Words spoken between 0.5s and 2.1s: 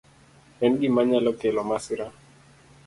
En gima nyalo kelo masira..